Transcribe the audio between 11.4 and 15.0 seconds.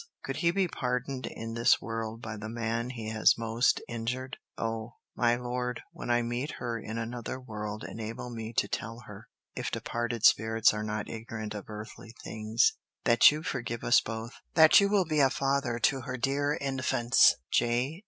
of earthly things) that you forgive us both, that you